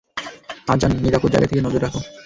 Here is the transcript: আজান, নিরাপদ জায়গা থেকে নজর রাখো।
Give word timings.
আজান, 0.67 0.91
নিরাপদ 1.03 1.29
জায়গা 1.31 1.47
থেকে 1.47 1.61
নজর 1.61 1.81
রাখো। 1.81 1.99